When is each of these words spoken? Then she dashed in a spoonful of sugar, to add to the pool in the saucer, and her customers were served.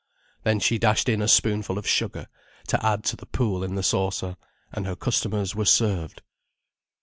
Then 0.41 0.59
she 0.59 0.79
dashed 0.79 1.09
in 1.09 1.21
a 1.21 1.27
spoonful 1.27 1.77
of 1.77 1.85
sugar, 1.87 2.25
to 2.69 2.83
add 2.83 3.03
to 3.03 3.15
the 3.15 3.27
pool 3.27 3.63
in 3.63 3.75
the 3.75 3.83
saucer, 3.83 4.35
and 4.71 4.87
her 4.87 4.95
customers 4.95 5.55
were 5.55 5.63
served. 5.65 6.23